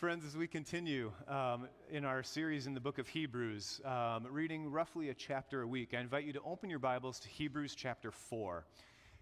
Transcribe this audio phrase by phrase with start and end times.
[0.00, 4.70] Friends, as we continue um, in our series in the book of Hebrews, um, reading
[4.70, 8.10] roughly a chapter a week, I invite you to open your Bibles to Hebrews chapter
[8.10, 8.66] 4.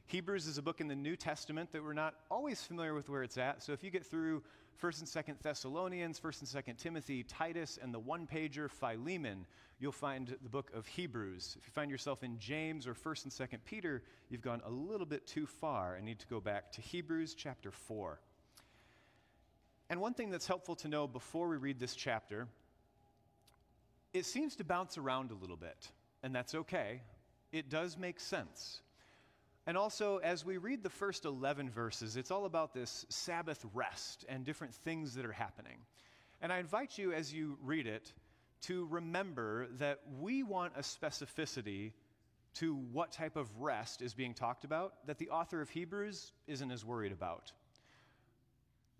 [0.06, 3.22] Hebrews is a book in the New Testament that we're not always familiar with where
[3.22, 3.62] it's at.
[3.62, 4.42] So if you get through
[4.82, 9.46] 1st and 2nd Thessalonians, 1st and 2nd Timothy, Titus, and the one pager Philemon,
[9.78, 11.54] you'll find the book of Hebrews.
[11.56, 15.06] If you find yourself in James or 1st and 2nd Peter, you've gone a little
[15.06, 18.18] bit too far and need to go back to Hebrews chapter 4.
[19.90, 22.48] And one thing that's helpful to know before we read this chapter,
[24.12, 25.90] it seems to bounce around a little bit,
[26.22, 27.02] and that's okay.
[27.52, 28.80] It does make sense.
[29.66, 34.24] And also, as we read the first 11 verses, it's all about this Sabbath rest
[34.28, 35.78] and different things that are happening.
[36.40, 38.12] And I invite you, as you read it,
[38.62, 41.92] to remember that we want a specificity
[42.54, 46.70] to what type of rest is being talked about that the author of Hebrews isn't
[46.70, 47.52] as worried about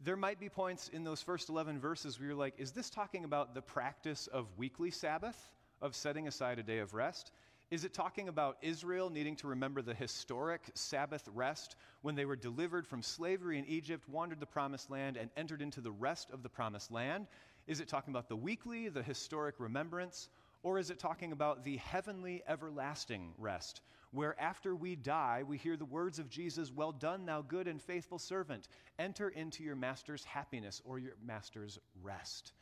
[0.05, 3.25] there might be points in those first 11 verses where you're like, is this talking
[3.25, 5.51] about the practice of weekly Sabbath,
[5.81, 7.33] of setting aside a day of rest?
[7.71, 12.37] Is it talking about Israel needing to remember the historic Sabbath rest when they were
[12.37, 16.43] delivered from slavery in Egypt, wandered the promised land, and entered into the rest of
[16.43, 17.27] the promised land?
[17.67, 20.29] Is it talking about the weekly, the historic remembrance?
[20.63, 23.81] Or is it talking about the heavenly, everlasting rest,
[24.15, 27.83] where after we die, we hear the words of Jesus, Well done, thou good and
[27.83, 28.69] faithful servant.
[28.99, 32.53] Enter into your master's happiness or your master's rest.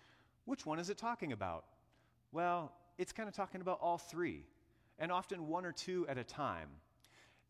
[0.46, 1.66] Which one is it talking about?
[2.32, 4.46] Well, it's kind of talking about all three,
[4.98, 6.68] and often one or two at a time.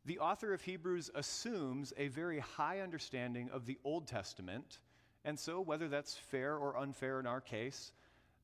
[0.04, 4.80] The author of Hebrews assumes a very high understanding of the Old Testament,
[5.24, 7.92] and so, whether that's fair or unfair in our case,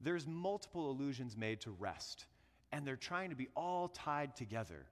[0.01, 2.27] there's multiple allusions made to rest,
[2.71, 4.87] and they're trying to be all tied together.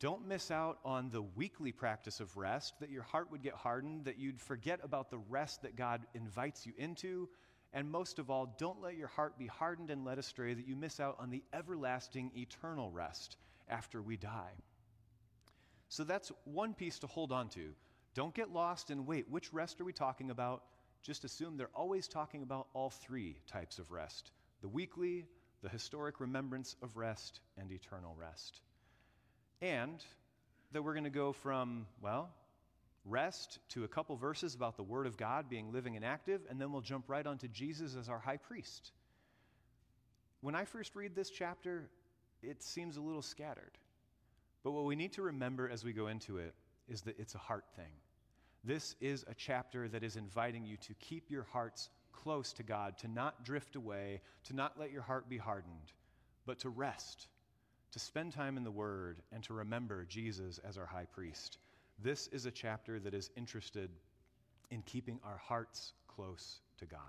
[0.00, 4.04] Don't miss out on the weekly practice of rest, that your heart would get hardened,
[4.04, 7.28] that you'd forget about the rest that God invites you into.
[7.72, 10.76] And most of all, don't let your heart be hardened and led astray that you
[10.76, 13.36] miss out on the everlasting eternal rest
[13.68, 14.52] after we die.
[15.88, 17.74] So that's one piece to hold on to.
[18.14, 20.62] Don't get lost and wait, which rest are we talking about?
[21.02, 25.24] just assume they're always talking about all three types of rest the weekly,
[25.62, 28.60] the historic remembrance of rest, and eternal rest.
[29.60, 30.04] And
[30.72, 32.30] that we're going to go from, well,
[33.04, 36.60] rest to a couple verses about the Word of God being living and active, and
[36.60, 38.92] then we'll jump right onto Jesus as our high priest.
[40.40, 41.88] When I first read this chapter,
[42.42, 43.78] it seems a little scattered.
[44.62, 46.54] But what we need to remember as we go into it
[46.88, 47.92] is that it's a heart thing.
[48.64, 52.98] This is a chapter that is inviting you to keep your hearts close to God,
[52.98, 55.92] to not drift away, to not let your heart be hardened,
[56.46, 57.28] but to rest,
[57.92, 61.58] to spend time in the Word, and to remember Jesus as our high priest.
[62.02, 63.90] This is a chapter that is interested
[64.70, 67.00] in keeping our hearts close to God.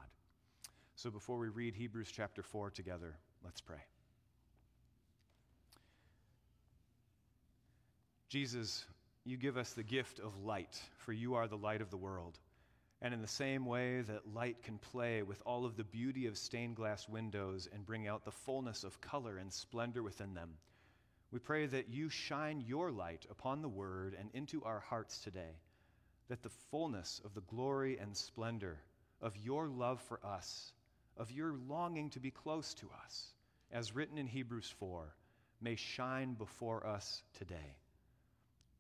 [0.96, 3.82] So before we read Hebrews chapter 4 together, let's pray.
[8.30, 8.86] Jesus,
[9.26, 12.38] you give us the gift of light, for you are the light of the world.
[13.02, 16.38] And in the same way that light can play with all of the beauty of
[16.38, 20.50] stained glass windows and bring out the fullness of color and splendor within them,
[21.32, 25.60] we pray that you shine your light upon the word and into our hearts today,
[26.28, 28.80] that the fullness of the glory and splendor
[29.22, 30.74] of your love for us,
[31.18, 33.34] of your longing to be close to us,
[33.72, 35.14] as written in Hebrews 4,
[35.62, 37.76] may shine before us today.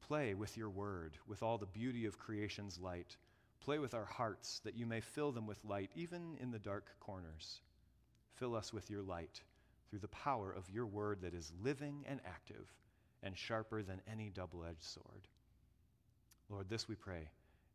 [0.08, 3.16] Play with your word, with all the beauty of creation's light.
[3.59, 6.88] Play with our hearts that you may fill them with light, even in the dark
[7.00, 7.62] corners.
[8.36, 9.42] Fill us with your light
[9.90, 12.74] through the power of your word that is living and active
[13.24, 15.28] and sharper than any double edged sword.
[16.50, 17.30] Lord, this we pray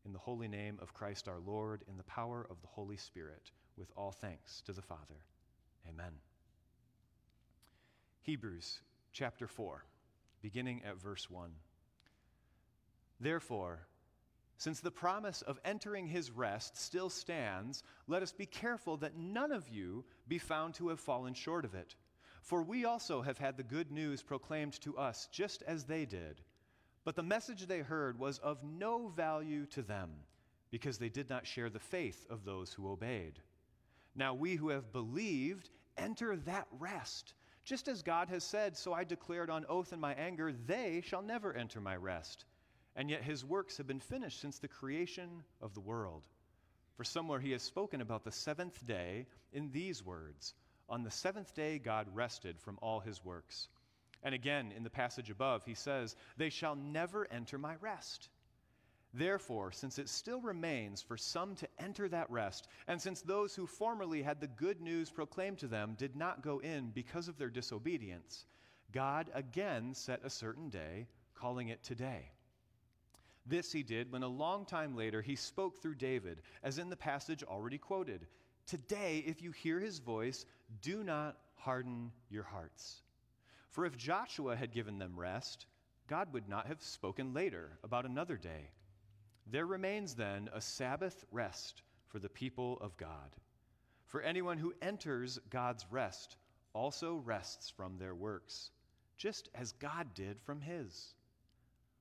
[0.04, 3.50] in the holy name of Christ our Lord, in the power of the Holy Spirit,
[3.76, 5.24] with all thanks to the Father.
[5.88, 6.12] Amen.
[8.22, 8.80] Hebrews
[9.12, 9.84] chapter 4,
[10.42, 11.50] beginning at verse 1.
[13.20, 13.86] Therefore,
[14.56, 19.52] since the promise of entering his rest still stands, let us be careful that none
[19.52, 21.96] of you be found to have fallen short of it.
[22.44, 26.40] For we also have had the good news proclaimed to us, just as they did.
[27.04, 30.10] But the message they heard was of no value to them,
[30.70, 33.40] because they did not share the faith of those who obeyed.
[34.14, 37.34] Now we who have believed enter that rest.
[37.64, 41.22] Just as God has said, so I declared on oath in my anger, they shall
[41.22, 42.44] never enter my rest
[42.96, 46.22] and yet his works have been finished since the creation of the world.
[46.96, 50.54] For somewhere he has spoken about the seventh day in these words
[50.88, 53.68] On the seventh day, God rested from all his works.
[54.22, 58.28] And again, in the passage above, he says, They shall never enter my rest.
[59.12, 63.66] Therefore, since it still remains for some to enter that rest, and since those who
[63.66, 67.50] formerly had the good news proclaimed to them did not go in because of their
[67.50, 68.46] disobedience,
[68.90, 72.32] God again set a certain day, calling it today.
[73.46, 76.96] This he did when a long time later he spoke through David, as in the
[76.96, 78.26] passage already quoted
[78.66, 80.46] Today, if you hear his voice,
[80.80, 83.02] do not harden your hearts.
[83.70, 85.66] For if Joshua had given them rest,
[86.06, 88.70] God would not have spoken later about another day.
[89.46, 93.36] There remains then a Sabbath rest for the people of God.
[94.06, 96.36] For anyone who enters God's rest
[96.72, 98.70] also rests from their works,
[99.16, 101.14] just as God did from his.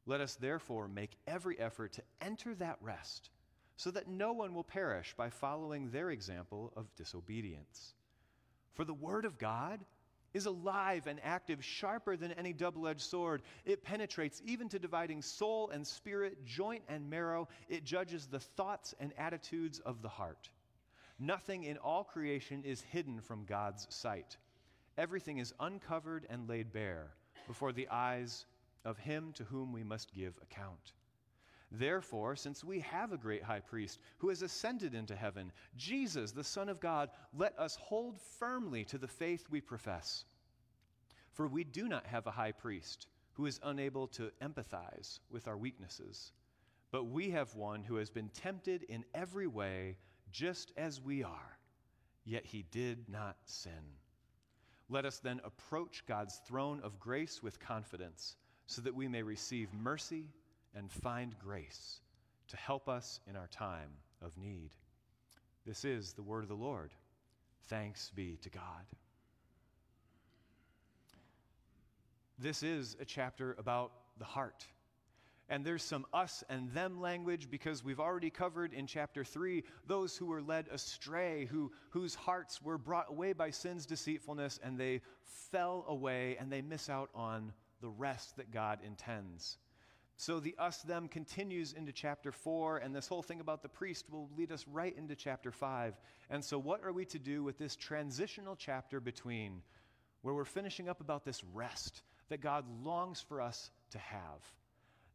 [0.05, 3.29] Let us therefore make every effort to enter that rest,
[3.77, 7.93] so that no one will perish by following their example of disobedience.
[8.73, 9.79] For the Word of God
[10.33, 13.43] is alive and active, sharper than any double edged sword.
[13.65, 17.47] It penetrates even to dividing soul and spirit, joint and marrow.
[17.69, 20.49] It judges the thoughts and attitudes of the heart.
[21.19, 24.37] Nothing in all creation is hidden from God's sight.
[24.97, 27.11] Everything is uncovered and laid bare
[27.47, 28.45] before the eyes
[28.85, 30.93] of him to whom we must give account.
[31.75, 36.43] Therefore, since we have a great high priest who has ascended into heaven, Jesus, the
[36.43, 40.25] Son of God, let us hold firmly to the faith we profess.
[41.31, 45.57] For we do not have a high priest who is unable to empathize with our
[45.57, 46.31] weaknesses,
[46.91, 49.97] but we have one who has been tempted in every way,
[50.31, 51.57] just as we are,
[52.23, 53.97] yet he did not sin.
[54.89, 58.35] Let us then approach God's throne of grace with confidence,
[58.67, 60.27] so that we may receive mercy
[60.75, 61.99] and find grace
[62.49, 63.89] to help us in our time
[64.21, 64.71] of need.
[65.65, 66.91] This is the word of the Lord.
[67.67, 68.85] Thanks be to God.
[72.37, 74.65] This is a chapter about the heart.
[75.49, 80.17] And there's some us and them language because we've already covered in chapter 3 those
[80.17, 85.01] who were led astray, who, whose hearts were brought away by sin's deceitfulness, and they
[85.51, 89.57] fell away and they miss out on the rest that God intends.
[90.23, 94.09] So the us them continues into chapter 4, and this whole thing about the priest
[94.09, 95.99] will lead us right into chapter 5.
[96.29, 99.61] And so, what are we to do with this transitional chapter between
[100.21, 104.39] where we're finishing up about this rest that God longs for us to have?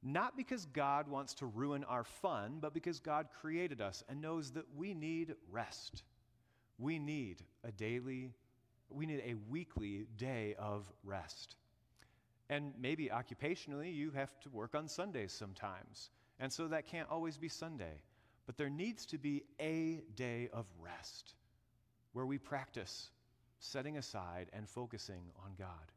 [0.02, 4.50] Not because God wants to ruin our fun, but because God created us and knows
[4.50, 6.02] that we need rest.
[6.76, 8.34] We need a daily,
[8.90, 11.56] we need a weekly day of rest.
[12.50, 16.10] And maybe occupationally, you have to work on Sundays sometimes.
[16.40, 18.02] And so that can't always be Sunday.
[18.46, 21.34] But there needs to be a day of rest
[22.12, 23.10] where we practice
[23.58, 25.92] setting aside and focusing on God.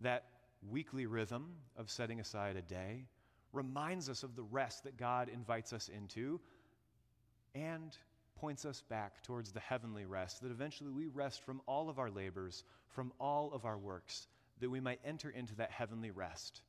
[0.00, 0.24] That
[0.70, 3.06] weekly rhythm of setting aside a day
[3.52, 6.40] reminds us of the rest that God invites us into
[7.54, 7.96] and
[8.36, 12.10] points us back towards the heavenly rest, that eventually we rest from all of our
[12.10, 14.28] labors, from all of our works
[14.60, 16.62] that we might enter into that heavenly rest.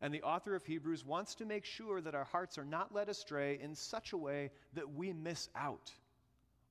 [0.00, 3.08] And the author of Hebrews wants to make sure that our hearts are not led
[3.08, 5.92] astray in such a way that we miss out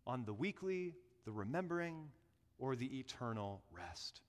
[0.06, 0.94] on the weekly,
[1.26, 2.10] the remembering,
[2.60, 4.22] or the eternal rest.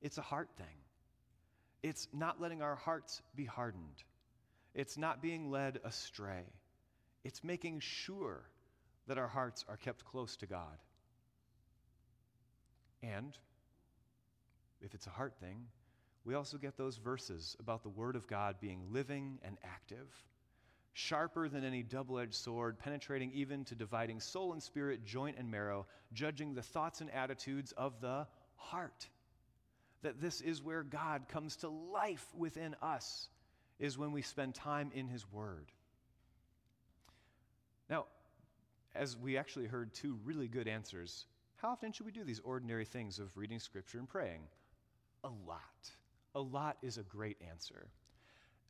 [0.00, 0.66] It's a heart thing.
[1.82, 4.04] It's not letting our hearts be hardened.
[4.74, 6.44] It's not being led astray.
[7.24, 8.42] It's making sure
[9.08, 10.78] that our hearts are kept close to God.
[13.02, 13.36] And
[14.80, 15.66] if it's a heart thing,
[16.24, 20.08] we also get those verses about the Word of God being living and active,
[20.92, 25.50] sharper than any double edged sword, penetrating even to dividing soul and spirit, joint and
[25.50, 29.08] marrow, judging the thoughts and attitudes of the heart.
[30.02, 33.28] That this is where God comes to life within us,
[33.78, 35.72] is when we spend time in His Word.
[37.88, 38.06] Now,
[38.94, 42.84] as we actually heard two really good answers, how often should we do these ordinary
[42.84, 44.42] things of reading Scripture and praying?
[45.24, 45.90] A lot.
[46.34, 47.88] A lot is a great answer.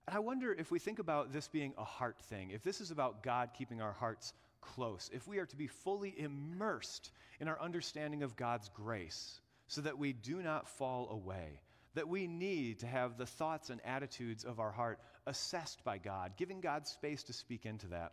[0.07, 2.91] And I wonder if we think about this being a heart thing, if this is
[2.91, 7.61] about God keeping our hearts close, if we are to be fully immersed in our
[7.61, 11.61] understanding of God's grace so that we do not fall away,
[11.95, 16.33] that we need to have the thoughts and attitudes of our heart assessed by God,
[16.37, 18.13] giving God space to speak into that.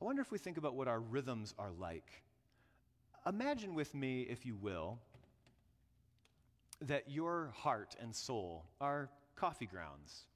[0.00, 2.22] I wonder if we think about what our rhythms are like.
[3.26, 4.98] Imagine with me, if you will,
[6.82, 10.26] that your heart and soul are coffee grounds.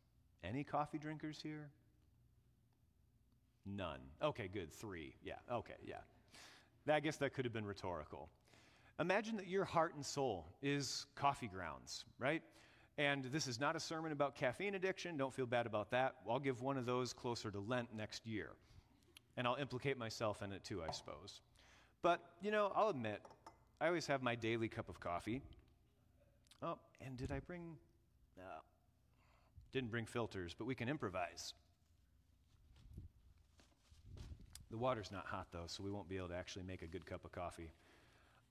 [0.43, 1.71] Any coffee drinkers here?
[3.67, 4.01] None.
[4.23, 4.73] Okay, good.
[4.73, 5.15] Three.
[5.23, 5.97] Yeah, okay, yeah.
[6.91, 8.31] I guess that could have been rhetorical.
[9.01, 12.43] Imagine that your heart and soul is coffee grounds, right?
[12.97, 15.17] And this is not a sermon about caffeine addiction.
[15.17, 16.15] Don't feel bad about that.
[16.29, 18.51] I'll give one of those closer to Lent next year.
[19.37, 21.43] And I'll implicate myself in it too, I suppose.
[22.03, 23.23] But, you know, I'll admit,
[23.81, 25.43] I always have my daily cup of coffee.
[26.63, 27.77] Oh, and did I bring.
[28.37, 28.45] No.
[29.73, 31.55] Didn't bring filters, but we can improvise.
[34.71, 37.07] The water's not hot though, so we won't be able to actually make a good
[37.07, 37.71] cup of coffee.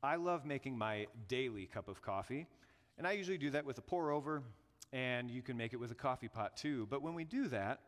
[0.01, 2.47] I love making my daily cup of coffee,
[2.97, 4.43] and I usually do that with a pour over,
[4.93, 6.87] and you can make it with a coffee pot too.
[6.89, 7.81] But when we do that,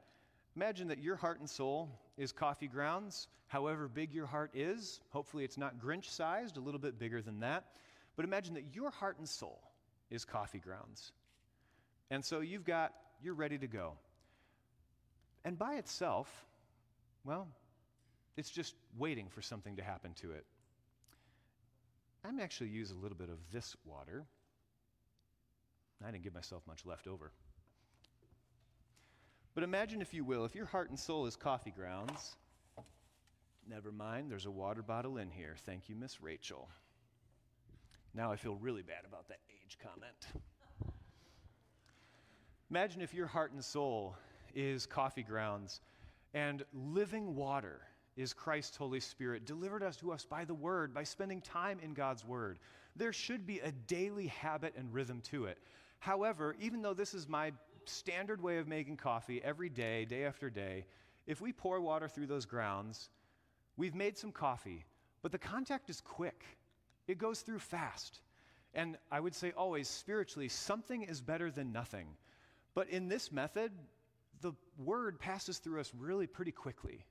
[0.56, 5.00] imagine that your heart and soul is coffee grounds, however big your heart is.
[5.10, 7.66] Hopefully, it's not Grinch sized, a little bit bigger than that.
[8.16, 9.69] But imagine that your heart and soul
[10.10, 11.12] is coffee grounds.
[12.12, 13.94] And so you've got, you're ready to go.
[15.46, 16.28] And by itself,
[17.24, 17.48] well,
[18.38, 20.46] it's just waiting for something to happen to it.
[22.26, 24.26] I'm actually use a little bit of this water.
[26.06, 27.32] I didn't give myself much left over.
[29.56, 32.36] But imagine, if you will, if your heart and soul is coffee grounds,
[33.70, 35.56] never mind, there's a water bottle in here.
[35.66, 36.70] Thank you, Miss Rachel.
[38.14, 40.44] Now I feel really bad about that age comment.
[42.70, 44.16] Imagine if your heart and soul
[44.56, 45.82] is coffee grounds
[46.34, 47.82] and living water
[48.18, 51.94] is Christ's Holy Spirit, delivered us to us by the Word, by spending time in
[51.94, 52.60] God's Word.
[52.96, 55.58] There should be a daily habit and rhythm to it.
[56.00, 57.52] However, even though this is my
[57.86, 60.86] standard way of making coffee every day, day after day,
[61.28, 63.10] if we pour water through those grounds,
[63.78, 64.84] we've made some coffee,
[65.22, 66.44] but the contact is quick.
[67.10, 68.20] It goes through fast.
[68.76, 72.06] And I would say always, spiritually, something is better than nothing.
[72.76, 73.72] But in this method,
[74.42, 77.04] the word passes through us really pretty quickly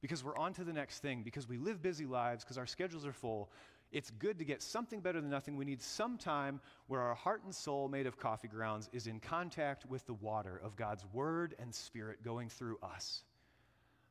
[0.00, 3.06] because we're on to the next thing, because we live busy lives, because our schedules
[3.06, 3.48] are full.
[3.92, 5.56] It's good to get something better than nothing.
[5.56, 9.20] We need some time where our heart and soul, made of coffee grounds, is in
[9.20, 13.22] contact with the water of God's word and spirit going through us.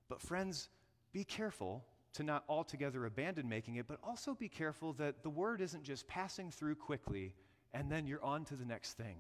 [0.08, 0.70] But, friends,
[1.12, 5.62] be careful to not altogether abandon making it, but also be careful that the word
[5.62, 7.34] isn't just passing through quickly
[7.74, 9.16] and then you're on to the next thing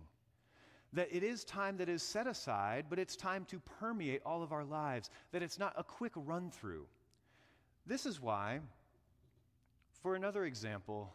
[0.93, 4.51] that it is time that is set aside, but it's time to permeate all of
[4.51, 6.85] our lives, that it's not a quick run through.
[7.85, 8.59] This is why,
[10.01, 11.12] for another example,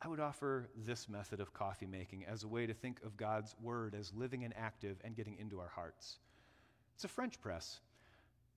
[0.00, 3.56] I would offer this method of coffee making as a way to think of God's
[3.60, 6.18] Word as living and active and getting into our hearts.
[6.94, 7.80] It's a French press.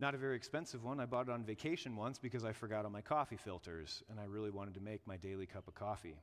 [0.01, 0.99] Not a very expensive one.
[0.99, 4.23] I bought it on vacation once because I forgot all my coffee filters and I
[4.23, 6.17] really wanted to make my daily cup of coffee.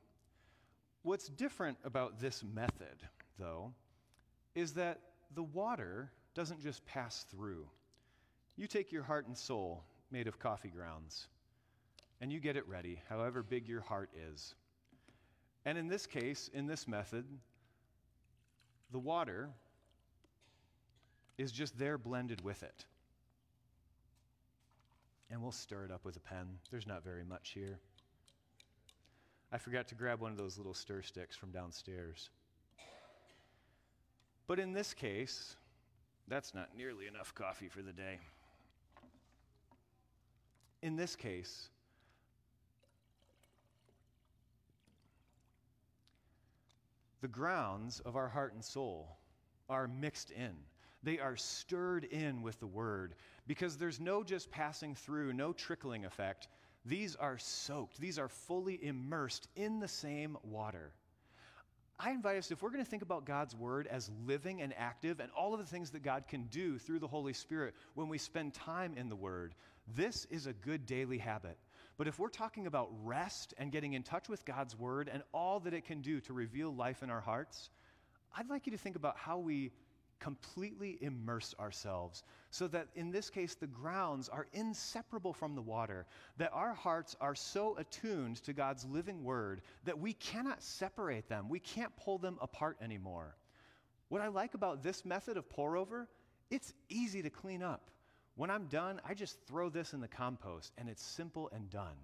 [1.03, 3.07] What's different about this method
[3.39, 3.71] though,
[4.53, 4.99] is that
[5.33, 7.65] the water doesn't just pass through.
[8.57, 11.27] You take your heart and soul, made of coffee grounds,
[12.19, 14.55] and you get it ready, however big your heart is.
[15.63, 17.23] And in this case, in this method,
[18.91, 19.49] the water
[21.37, 22.85] is just there blended with it.
[25.31, 26.47] And we'll stir it up with a pen.
[26.71, 27.79] There's not very much here.
[29.51, 32.29] I forgot to grab one of those little stir sticks from downstairs.
[34.47, 35.55] But in this case,
[36.27, 38.19] that's not nearly enough coffee for the day.
[40.81, 41.69] In this case,
[47.21, 49.17] the grounds of our heart and soul
[49.69, 50.55] are mixed in.
[51.03, 53.15] They are stirred in with the word
[53.47, 56.47] because there's no just passing through, no trickling effect.
[56.85, 60.93] These are soaked, these are fully immersed in the same water.
[62.01, 65.19] I invite us, if we're going to think about God's word as living and active
[65.19, 68.17] and all of the things that God can do through the Holy Spirit when we
[68.17, 69.53] spend time in the word,
[69.95, 71.57] this is a good daily habit.
[71.97, 75.59] But if we're talking about rest and getting in touch with God's word and all
[75.59, 77.69] that it can do to reveal life in our hearts,
[78.37, 79.71] I'd like you to think about how we
[80.19, 86.05] completely immerse ourselves so that in this case the grounds are inseparable from the water,
[86.37, 91.49] that our hearts are so attuned to God's living word that we cannot separate them.
[91.49, 93.35] We can't pull them apart anymore.
[94.09, 96.07] What I like about this method of pour over,
[96.49, 97.91] it's easy to clean up.
[98.35, 101.95] When I'm done, I just throw this in the compost and it's simple and done.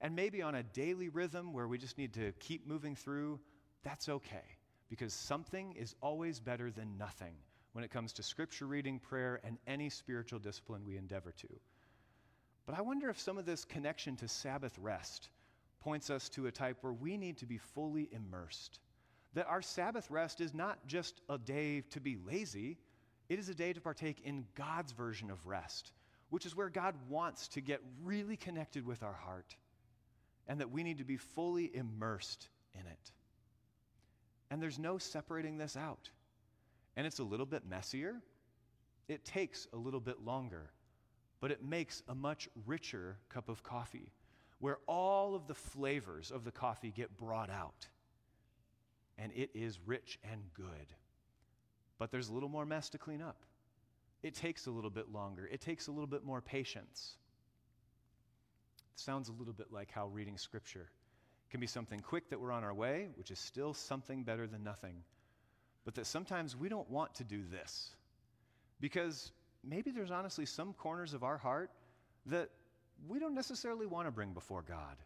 [0.00, 3.40] And maybe on a daily rhythm where we just need to keep moving through,
[3.82, 4.56] that's okay
[4.88, 7.34] because something is always better than nothing
[7.76, 11.46] when it comes to scripture reading, prayer, and any spiritual discipline we endeavor to.
[12.64, 15.28] But I wonder if some of this connection to Sabbath rest
[15.80, 18.80] points us to a type where we need to be fully immersed.
[19.34, 22.78] That our Sabbath rest is not just a day to be lazy,
[23.28, 25.92] it is a day to partake in God's version of rest,
[26.30, 29.54] which is where God wants to get really connected with our heart,
[30.48, 33.12] and that we need to be fully immersed in it.
[34.50, 36.08] And there's no separating this out.
[36.96, 38.22] And it's a little bit messier.
[39.08, 40.70] It takes a little bit longer,
[41.40, 44.10] but it makes a much richer cup of coffee
[44.58, 47.88] where all of the flavors of the coffee get brought out.
[49.18, 50.94] And it is rich and good.
[51.98, 53.42] But there's a little more mess to clean up.
[54.22, 57.16] It takes a little bit longer, it takes a little bit more patience.
[58.94, 60.90] It sounds a little bit like how reading Scripture
[61.50, 64.64] can be something quick that we're on our way, which is still something better than
[64.64, 65.04] nothing.
[65.86, 67.94] But that sometimes we don't want to do this
[68.80, 69.32] because
[69.64, 71.70] maybe there's honestly some corners of our heart
[72.26, 72.50] that
[73.08, 74.96] we don't necessarily want to bring before God.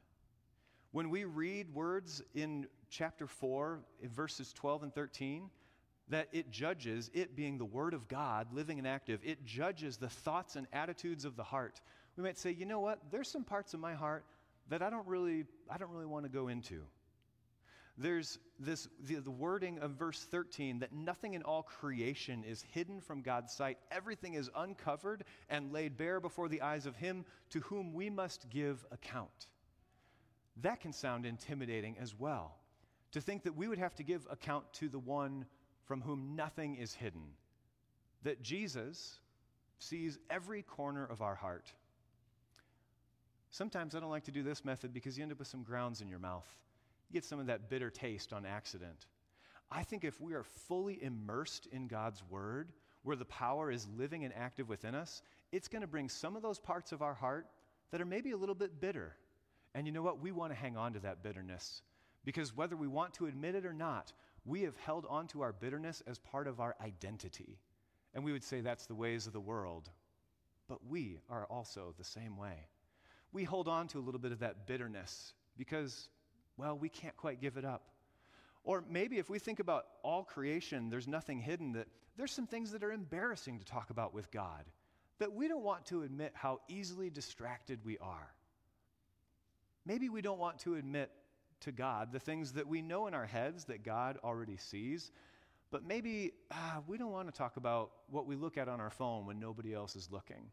[0.93, 5.51] When we read words in chapter 4, in verses 12 and 13,
[6.09, 10.09] that it judges, it being the Word of God, living and active, it judges the
[10.09, 11.81] thoughts and attitudes of the heart.
[12.17, 12.99] We might say, you know what?
[13.11, 14.25] There's some parts of my heart
[14.71, 16.83] that I don't really, I don't really want to go into.
[18.01, 23.03] There's this, the, the wording of verse 13 that nothing in all creation is hidden
[23.03, 23.77] from God's sight.
[23.91, 28.49] Everything is uncovered and laid bare before the eyes of Him to whom we must
[28.49, 29.49] give account.
[30.63, 32.57] That can sound intimidating as well.
[33.13, 35.45] To think that we would have to give account to the one
[35.85, 37.35] from whom nothing is hidden,
[38.23, 39.19] that Jesus
[39.79, 41.71] sees every corner of our heart.
[43.51, 46.01] Sometimes I don't like to do this method because you end up with some grounds
[46.01, 46.47] in your mouth.
[47.13, 49.07] Get some of that bitter taste on accident.
[49.71, 54.25] I think if we are fully immersed in God's Word, where the power is living
[54.25, 57.47] and active within us, it's going to bring some of those parts of our heart
[57.91, 59.17] that are maybe a little bit bitter.
[59.75, 60.21] And you know what?
[60.21, 61.83] We want to hang on to that bitterness
[62.25, 64.13] because whether we want to admit it or not,
[64.45, 67.59] we have held on to our bitterness as part of our identity.
[68.15, 69.91] And we would say that's the ways of the world.
[70.69, 72.69] But we are also the same way.
[73.33, 76.09] We hold on to a little bit of that bitterness because,
[76.61, 77.83] well, we can't quite give it up.
[78.65, 82.73] Or maybe if we think about all creation, there's nothing hidden, that there's some things
[82.73, 84.65] that are embarrassing to talk about with God,
[85.19, 88.35] that we don't want to admit how easily distracted we are.
[89.87, 91.11] Maybe we don't want to admit
[91.61, 95.11] to God, the things that we know in our heads that God already sees.
[95.71, 98.91] But maybe ah, we don't want to talk about what we look at on our
[98.91, 100.51] phone when nobody else is looking.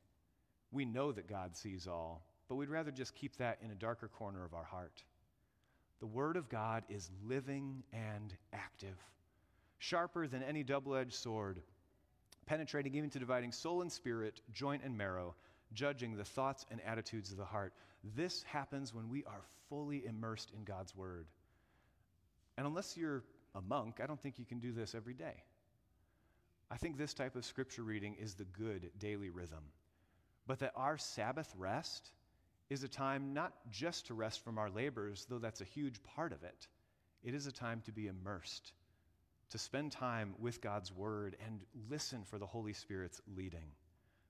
[0.71, 4.07] We know that God sees all, but we'd rather just keep that in a darker
[4.07, 5.03] corner of our heart.
[5.99, 8.97] The Word of God is living and active,
[9.79, 11.61] sharper than any double edged sword,
[12.45, 15.35] penetrating even to dividing soul and spirit, joint and marrow,
[15.73, 17.73] judging the thoughts and attitudes of the heart.
[18.15, 21.25] This happens when we are fully immersed in God's Word.
[22.57, 23.23] And unless you're
[23.55, 25.43] a monk, I don't think you can do this every day.
[26.69, 29.63] I think this type of scripture reading is the good daily rhythm.
[30.45, 32.11] But that our Sabbath rest
[32.69, 36.33] is a time not just to rest from our labors, though that's a huge part
[36.33, 36.67] of it.
[37.23, 38.73] It is a time to be immersed,
[39.49, 43.71] to spend time with God's Word and listen for the Holy Spirit's leading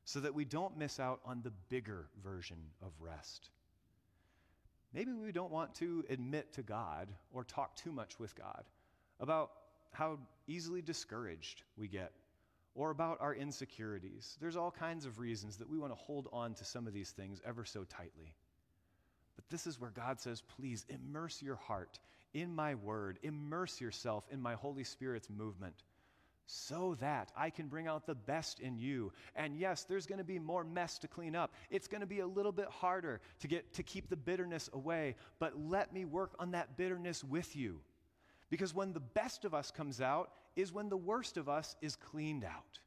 [0.05, 3.49] so that we don't miss out on the bigger version of rest.
[4.93, 8.63] Maybe we don't want to admit to God or talk too much with God
[9.19, 9.51] about
[9.91, 12.13] how easily discouraged we get
[12.77, 14.37] or about our insecurities.
[14.39, 17.09] There's all kinds of reasons that we want to hold on to some of these
[17.09, 18.35] things ever so tightly.
[19.35, 21.99] But this is where God says, please immerse your heart
[22.33, 25.83] in my word, immerse yourself in my Holy Spirit's movement
[26.45, 29.11] so that I can bring out the best in you.
[29.35, 31.53] And yes, there's going to be more mess to clean up.
[31.71, 35.15] It's going to be a little bit harder to get to keep the bitterness away,
[35.39, 37.79] but let me work on that bitterness with you.
[38.49, 41.95] Because when the best of us comes out is when the worst of us is
[41.95, 42.79] cleaned out.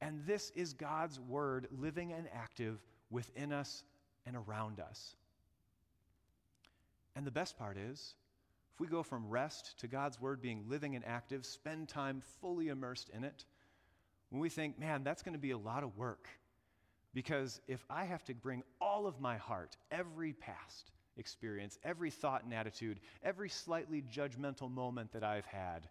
[0.00, 2.78] And this is God's word living and active
[3.10, 3.82] within us
[4.24, 5.16] and around us.
[7.16, 8.14] And the best part is
[8.72, 12.68] if we go from rest to God's word being living and active, spend time fully
[12.68, 13.44] immersed in it,
[14.30, 16.28] when we think, man, that's going to be a lot of work.
[17.14, 22.44] Because if I have to bring all of my heart, every past experience, every thought
[22.44, 25.88] and attitude, every slightly judgmental moment that I've had,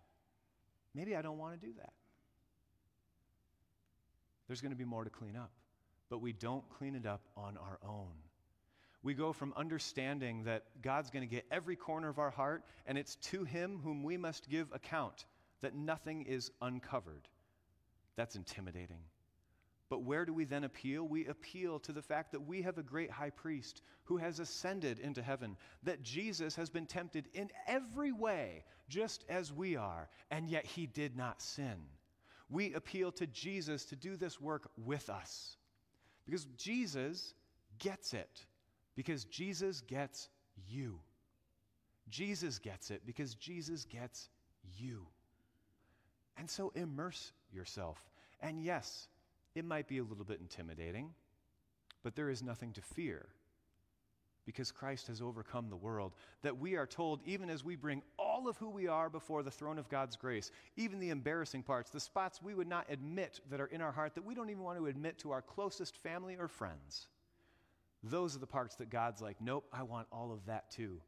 [0.98, 1.94] maybe I don't want to do that.
[4.48, 5.52] There's going to be more to clean up,
[6.10, 8.14] but we don't clean it up on our own.
[9.04, 12.98] We go from understanding that God's going to get every corner of our heart, and
[12.98, 15.26] it's to Him whom we must give account,
[15.62, 17.28] that nothing is uncovered.
[18.16, 19.00] That's intimidating.
[19.89, 21.08] But where do we then appeal?
[21.08, 25.00] We appeal to the fact that we have a great high priest who has ascended
[25.00, 30.50] into heaven, that Jesus has been tempted in every way, just as we are, and
[30.50, 31.78] yet he did not sin.
[32.50, 35.56] We appeal to Jesus to do this work with us
[36.26, 37.34] because Jesus
[37.80, 38.45] gets it
[38.97, 40.28] because Jesus gets
[40.67, 41.00] you.
[42.10, 44.28] Jesus gets it because Jesus gets
[44.78, 45.06] you.
[46.36, 47.97] And so immerse yourself.
[48.41, 49.08] And yes,
[49.56, 51.14] it might be a little bit intimidating,
[52.04, 53.28] but there is nothing to fear
[54.48, 56.14] because Christ has overcome the world.
[56.42, 59.52] That we are told, even as we bring all of who we are before the
[59.52, 63.60] throne of God's grace, even the embarrassing parts, the spots we would not admit that
[63.60, 66.38] are in our heart that we don't even want to admit to our closest family
[66.40, 67.08] or friends,
[68.04, 71.02] those are the parts that God's like, nope, I want all of that too.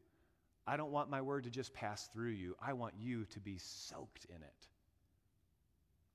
[0.66, 2.54] I don't want my word to just pass through you.
[2.60, 4.68] I want you to be soaked in it,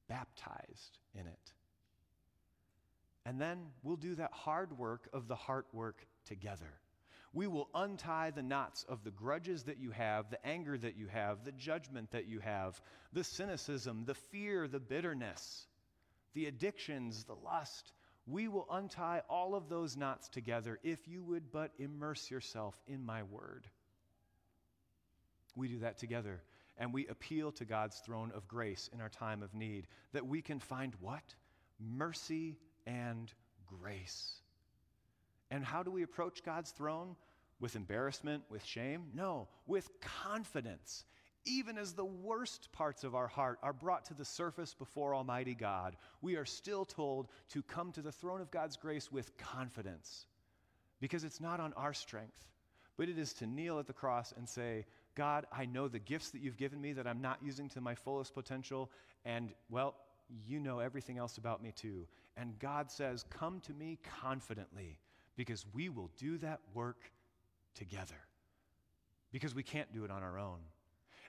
[0.07, 1.53] baptized in it.
[3.25, 6.79] And then we'll do that hard work of the heart work together.
[7.33, 11.07] We will untie the knots of the grudges that you have, the anger that you
[11.07, 12.79] have, the judgment that you have,
[13.11, 15.67] the cynicism, the fear, the bitterness,
[16.33, 17.91] the addictions, the lust.
[18.25, 23.05] We will untie all of those knots together if you would but immerse yourself in
[23.05, 23.67] my word.
[25.57, 26.41] We do that together,
[26.77, 30.41] and we appeal to God's throne of grace in our time of need that we
[30.41, 31.35] can find what?
[31.79, 33.31] Mercy and
[33.65, 34.41] grace.
[35.51, 37.15] And how do we approach God's throne?
[37.59, 39.05] With embarrassment, with shame?
[39.13, 41.05] No, with confidence.
[41.45, 45.53] Even as the worst parts of our heart are brought to the surface before Almighty
[45.53, 50.25] God, we are still told to come to the throne of God's grace with confidence.
[50.99, 52.43] Because it's not on our strength,
[52.97, 56.31] but it is to kneel at the cross and say, God, I know the gifts
[56.31, 58.91] that you've given me that I'm not using to my fullest potential,
[59.23, 59.95] and well,
[60.47, 62.07] you know everything else about me too.
[62.37, 64.99] And God says, Come to me confidently
[65.35, 67.11] because we will do that work
[67.73, 68.15] together
[69.31, 70.59] because we can't do it on our own.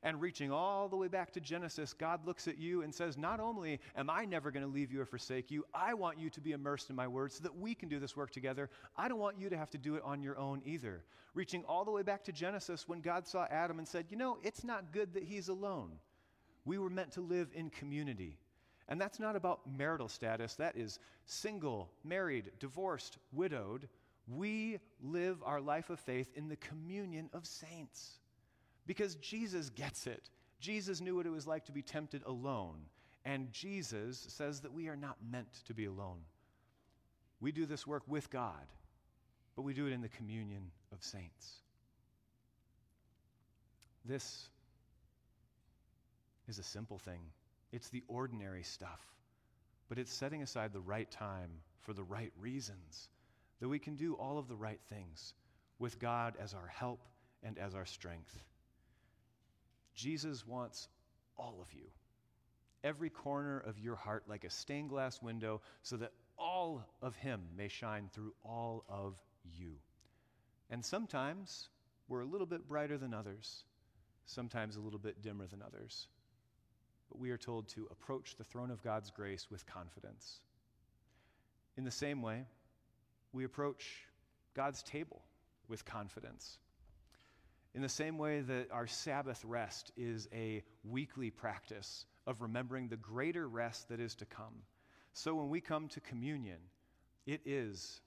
[0.03, 3.41] And reaching all the way back to Genesis, God looks at you and says, Not
[3.41, 6.41] only am I never going to leave you or forsake you, I want you to
[6.41, 8.71] be immersed in my word so that we can do this work together.
[8.97, 11.03] I don't want you to have to do it on your own either.
[11.35, 14.39] Reaching all the way back to Genesis when God saw Adam and said, You know,
[14.43, 15.93] it's not good that he's alone.
[16.65, 18.39] We were meant to live in community.
[18.89, 23.89] And that's not about marital status, that is single, married, divorced, widowed.
[24.29, 28.19] We live our life of faith in the communion of saints
[28.87, 30.31] because Jesus gets it.
[30.61, 32.79] Jesus knew what it was like to be tempted alone,
[33.25, 36.21] and Jesus says that we are not meant to be alone.
[37.41, 38.67] We do this work with God,
[39.55, 41.57] but we do it in the communion of saints.
[44.05, 44.49] This
[46.49, 47.21] is a simple thing.
[47.73, 49.01] It's the ordinary stuff,
[49.89, 51.51] but it's setting aside the right time
[51.81, 53.09] for the right reasons
[53.61, 55.35] that we can do all of the right things
[55.79, 57.01] with God as our help
[57.43, 58.43] and as our strength.
[59.95, 60.89] Jesus wants
[61.39, 61.87] all of you,
[62.85, 67.41] every corner of your heart, like a stained glass window, so that all of Him
[67.57, 69.73] may shine through all of you.
[70.71, 71.69] And sometimes
[72.09, 73.65] we're a little bit brighter than others,
[74.27, 76.09] sometimes a little bit dimmer than others.
[77.09, 80.41] But we are told to approach the throne of God's grace with confidence.
[81.77, 82.45] In the same way,
[83.33, 84.07] we approach
[84.55, 85.23] God's table
[85.69, 86.59] with confidence.
[87.75, 92.97] In the same way that our Sabbath rest is a weekly practice of remembering the
[92.97, 94.63] greater rest that is to come,
[95.13, 96.59] so when we come to communion,
[97.27, 98.01] it is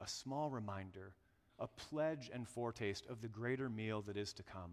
[0.00, 1.12] a small reminder,
[1.58, 4.72] a pledge and foretaste of the greater meal that is to come.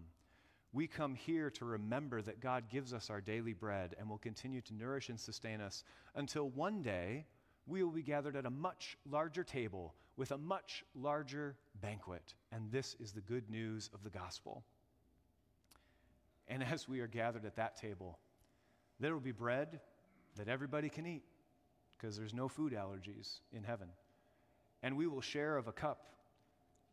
[0.72, 4.60] We come here to remember that God gives us our daily bread and will continue
[4.62, 5.82] to nourish and sustain us
[6.14, 7.26] until one day
[7.66, 12.34] we will be gathered at a much larger table with a much larger banquet.
[12.52, 14.64] And this is the good news of the gospel.
[16.48, 18.18] And as we are gathered at that table,
[19.00, 19.80] there will be bread
[20.36, 21.22] that everybody can eat
[21.96, 23.88] because there's no food allergies in heaven.
[24.82, 26.06] And we will share of a cup.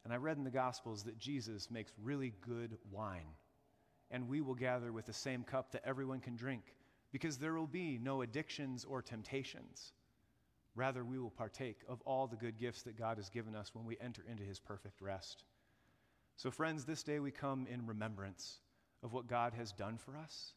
[0.03, 3.27] And I read in the Gospels that Jesus makes really good wine.
[4.11, 6.75] And we will gather with the same cup that everyone can drink
[7.11, 9.93] because there will be no addictions or temptations.
[10.75, 13.85] Rather, we will partake of all the good gifts that God has given us when
[13.85, 15.43] we enter into his perfect rest.
[16.35, 18.59] So, friends, this day we come in remembrance
[19.01, 20.53] of what God has done for us,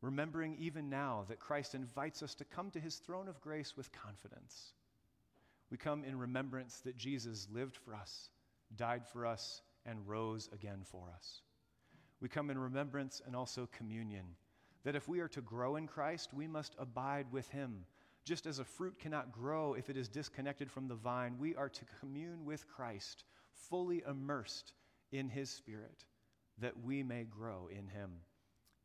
[0.00, 3.90] remembering even now that Christ invites us to come to his throne of grace with
[3.90, 4.74] confidence.
[5.70, 8.30] We come in remembrance that Jesus lived for us,
[8.76, 11.42] died for us, and rose again for us.
[12.20, 14.24] We come in remembrance and also communion,
[14.84, 17.84] that if we are to grow in Christ, we must abide with him
[18.28, 21.70] just as a fruit cannot grow if it is disconnected from the vine, we are
[21.70, 23.24] to commune with Christ,
[23.70, 24.74] fully immersed
[25.12, 26.04] in his Spirit,
[26.58, 28.10] that we may grow in him.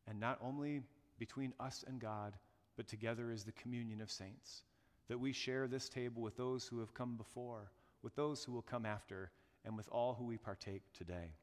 [0.06, 0.80] And not only
[1.18, 2.38] between us and God,
[2.74, 4.62] but together is the communion of saints,
[5.08, 7.70] that we share this table with those who have come before,
[8.02, 9.30] with those who will come after,
[9.66, 11.34] and with all who we partake today.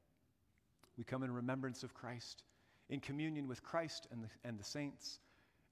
[1.02, 2.44] We come in remembrance of Christ
[2.88, 5.18] in communion with Christ and the, and the saints,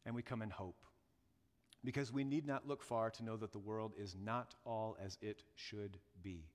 [0.03, 0.83] and we come in hope.
[1.85, 5.19] Because we need not look far to know that the world is not all as
[5.21, 6.47] it should be.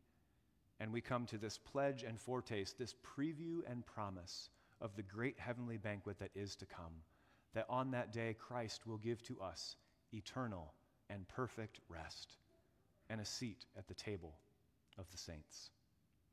[0.80, 5.38] And we come to this pledge and foretaste, this preview and promise of the great
[5.38, 6.94] heavenly banquet that is to come,
[7.54, 9.76] that on that day Christ will give to us
[10.12, 10.74] eternal
[11.08, 12.38] and perfect rest
[13.08, 14.34] and a seat at the table
[14.98, 15.70] of the saints.